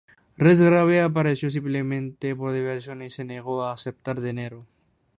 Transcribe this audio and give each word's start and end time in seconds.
Redgrave 0.35 0.99
apareció 1.01 1.51
simplemente 1.51 2.35
por 2.35 2.51
diversión 2.53 3.03
y 3.03 3.11
se 3.11 3.23
negó 3.23 3.63
a 3.65 3.73
aceptar 3.73 4.19
dinero. 4.19 4.65